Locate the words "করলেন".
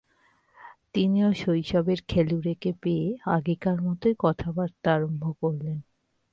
5.41-5.77